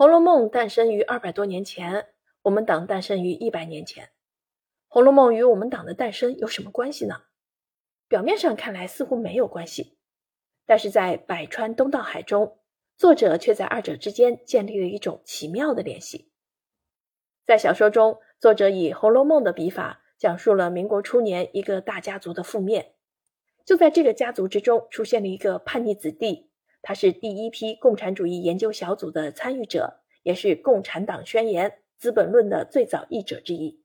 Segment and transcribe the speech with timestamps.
[0.00, 2.06] 红楼梦》诞生于二百多年前，
[2.40, 4.06] 我们党诞生于一百年前，
[4.88, 7.24] 《红楼梦》与我们党的诞生有什么关系呢？
[8.08, 9.98] 表面上看来似乎没有关系，
[10.64, 12.60] 但是在百川东到海中，
[12.96, 16.30] 作者却在二者之间建立了一种奇妙的联系。
[17.44, 22.94] 在小说中，作者以《红楼梦》的笔法讲述了民国初年一个大家族的覆灭。
[23.66, 26.49] 就在这个家族之中，出现了一个叛逆子弟。
[26.82, 33.82] 他是第一批共产主义研究小组的参与者，也是《共产党宣言》《资本论》的最早译者之一。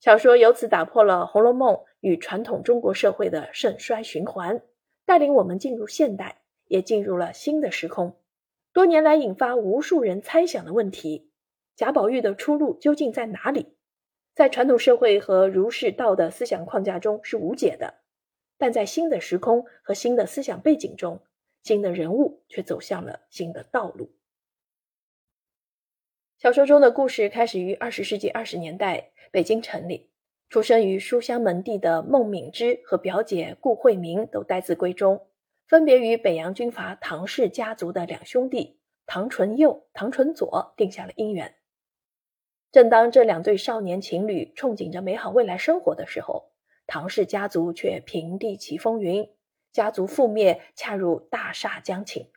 [0.00, 4.62] 小说由此打破了《红楼梦》与传统中国社会的盛衰循环，
[5.04, 8.16] 带领我们进入现代，也进入了新的时空。
[8.72, 11.30] 多年来引发无数人猜想的问题：
[11.74, 13.74] 贾宝玉的出路究竟在哪里？
[14.34, 17.94] 在传统社会和儒释道的思想框架中是无解的，
[18.56, 21.20] 但在新的时空和新的思想背景中。
[21.68, 24.10] 新的人物却走向了新的道路。
[26.38, 30.08] 小说中的故事开始于二十世纪二十年代，北京城里，
[30.48, 35.26] 出生于书香门第的孟敏之和表姐顾慧明都待字闺中，
[35.66, 41.54] 分别与北洋军阀唐氏家族的两兄弟唐纯佑、唐纯左定下了姻缘。
[42.72, 46.50] 正当这两对少年情侣憧憬着美好未来生活的时候，
[46.86, 49.28] 唐氏家族却平地起风云。
[49.72, 52.30] 家族覆灭，恰如大厦将倾，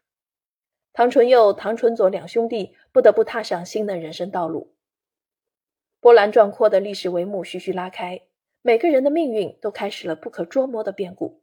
[0.93, 4.75] 唐纯佑、唐纯佐两兄弟不得不踏上新的人生道路。
[5.99, 8.23] 波澜壮阔的历史帷幕徐徐拉开，
[8.61, 11.41] 每个人的命运都开始了不可捉摸的变故。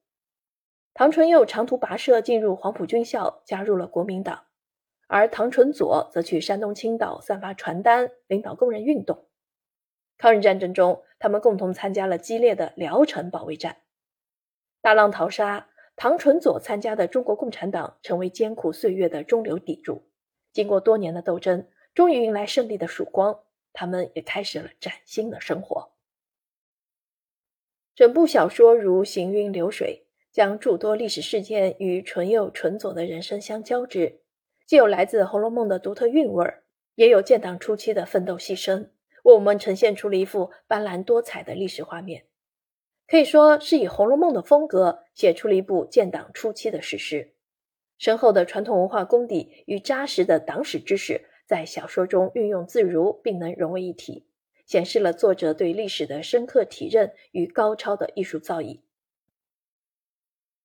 [0.94, 4.46] 唐纯佑长途跋涉进入黄埔军校，加入了国民党；
[5.06, 9.28] 而唐纯佐则去山东青岛散发传单，领导工人运动。
[10.16, 13.78] 抗日战争中，他们共同参加了激烈的辽城保卫战，
[14.82, 15.68] 大浪淘沙。
[16.00, 20.08] 唐纯佐参加的中国共产党成为艰苦岁月的中流砥柱。
[20.52, 23.40] 经过多年的斗争，终于迎来胜利的曙光。
[23.72, 25.90] 他们也开始了崭新的生活。
[27.96, 34.20] 整部小说如行云流水，将诸多历史事件与纯佑、纯佐的人生相交织，
[34.66, 36.62] 既有来自《红楼梦》的独特韵味儿，
[36.94, 38.90] 也有建党初期的奋斗牺牲，
[39.24, 42.27] 为我们呈现出了一幅斑斓多彩的历史画面。
[43.08, 47.32] 可以说是以《红楼梦》的风格写出了一部建党初期的史诗。
[47.96, 54.26] 深厚的传统文化功底与扎实的党史知识在小说中运用自如，并能融为一体，
[54.66, 58.80] 显示了作者对历史的深刻体认与高超的艺术造诣。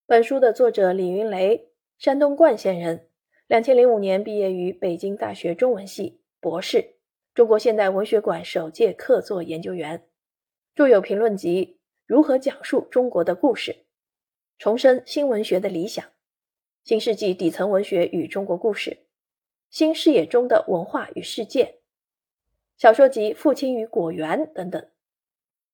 [0.06, 3.08] 本书的作者李云雷，山东冠县人，
[3.48, 6.96] 两千零五年毕业于北京大学中文系，博士，
[7.34, 10.06] 中国现代文学馆首届客座研究员，
[10.76, 11.80] 著有评论集。
[12.06, 13.86] 如何讲述中国的故事？
[14.58, 16.04] 重生新文学的理想，
[16.84, 19.06] 新世纪底层文学与中国故事，
[19.70, 21.80] 新视野中的文化与世界，
[22.76, 24.90] 小说集《父亲与果园》等等，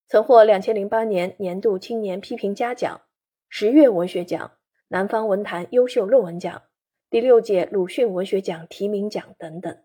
[0.08, 3.02] 曾获两千零八年年度青年批评家奖、
[3.50, 4.52] 十月文学奖、
[4.90, 6.62] 南方文坛优秀论文奖、
[7.10, 9.84] 第六届鲁迅文学奖提名奖等等。